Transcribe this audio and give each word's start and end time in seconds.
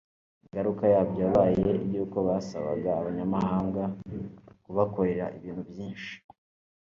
Ingaruka 0.45 0.83
yabyo 0.93 1.19
yabaye 1.25 1.69
iy’uko 1.87 2.17
basabaga 2.27 2.89
Abanyamahanga 2.99 3.83
kubakorera 4.63 5.25
ibintu 5.37 5.61
byinshi 5.71 6.13